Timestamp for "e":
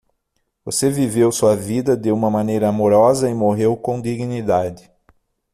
3.29-3.35